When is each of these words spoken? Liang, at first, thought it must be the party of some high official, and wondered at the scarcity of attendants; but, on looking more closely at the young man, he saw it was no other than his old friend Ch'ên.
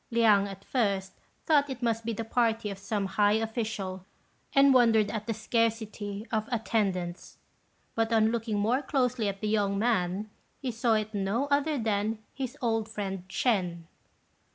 Liang, 0.09 0.47
at 0.47 0.65
first, 0.65 1.13
thought 1.45 1.69
it 1.69 1.83
must 1.83 2.03
be 2.05 2.11
the 2.11 2.23
party 2.25 2.71
of 2.71 2.79
some 2.79 3.05
high 3.05 3.33
official, 3.33 4.03
and 4.51 4.73
wondered 4.73 5.11
at 5.11 5.27
the 5.27 5.33
scarcity 5.35 6.25
of 6.31 6.49
attendants; 6.51 7.37
but, 7.93 8.11
on 8.11 8.31
looking 8.31 8.57
more 8.57 8.81
closely 8.81 9.27
at 9.29 9.41
the 9.41 9.47
young 9.47 9.77
man, 9.77 10.31
he 10.59 10.71
saw 10.71 10.95
it 10.95 11.09
was 11.13 11.21
no 11.23 11.45
other 11.51 11.77
than 11.77 12.17
his 12.33 12.57
old 12.63 12.89
friend 12.89 13.25
Ch'ên. 13.29 13.83